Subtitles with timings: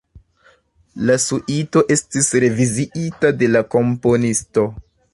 [1.09, 4.69] La suito estis reviziita de la komponisto.